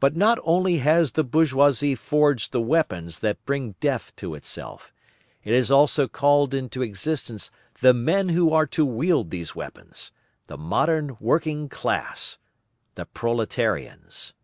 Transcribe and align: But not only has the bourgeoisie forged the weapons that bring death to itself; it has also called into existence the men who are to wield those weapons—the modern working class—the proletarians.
But 0.00 0.16
not 0.16 0.40
only 0.42 0.78
has 0.78 1.12
the 1.12 1.22
bourgeoisie 1.22 1.94
forged 1.94 2.50
the 2.50 2.60
weapons 2.60 3.20
that 3.20 3.44
bring 3.46 3.76
death 3.78 4.10
to 4.16 4.34
itself; 4.34 4.92
it 5.44 5.54
has 5.54 5.70
also 5.70 6.08
called 6.08 6.52
into 6.52 6.82
existence 6.82 7.52
the 7.80 7.94
men 7.94 8.30
who 8.30 8.52
are 8.52 8.66
to 8.66 8.84
wield 8.84 9.30
those 9.30 9.54
weapons—the 9.54 10.58
modern 10.58 11.16
working 11.20 11.68
class—the 11.68 13.06
proletarians. 13.14 14.34